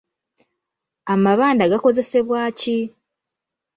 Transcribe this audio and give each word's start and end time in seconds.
Amabanda 1.13 1.63
gakozesebwa 1.71 2.41
ki? 2.59 2.77